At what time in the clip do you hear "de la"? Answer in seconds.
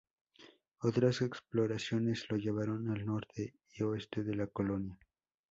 4.23-4.47